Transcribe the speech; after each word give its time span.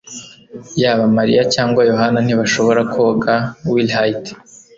Yaba 0.81 1.05
Mariya 1.17 1.43
cyangwa 1.53 1.81
Yohana 1.91 2.19
ntibashobora 2.21 2.81
koga 2.93 3.33
willhite 3.71 4.31